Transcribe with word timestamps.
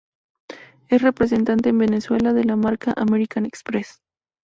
Es 0.87 1.03
representante 1.03 1.69
en 1.69 1.77
Venezuela 1.77 2.33
de 2.33 2.43
la 2.43 2.55
marca 2.55 2.91
American 2.97 3.45
Express. 3.45 4.01